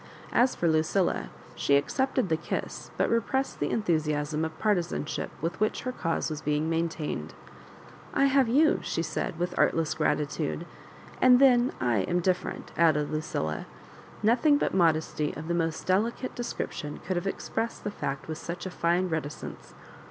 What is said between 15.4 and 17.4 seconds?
the most delicate de scription could have